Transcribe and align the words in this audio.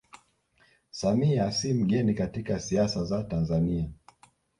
Samia 0.91 1.51
si 1.51 1.73
mgeni 1.73 2.13
katika 2.13 2.59
siasa 2.59 3.03
za 3.05 3.23
Tanzania 3.23 3.89